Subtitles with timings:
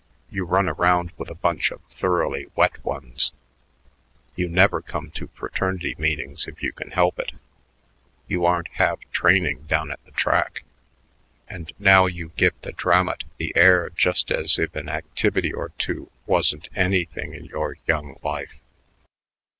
[0.31, 3.33] You run around with a bunch of thoroughly wet ones;
[4.35, 7.33] you never come to fraternity meetings if you can help it;
[8.27, 10.63] you aren't half training down at the track;
[11.47, 16.09] and now you give the Dramat the air just as if an activity or two
[16.25, 18.59] wasn't anything in your young life."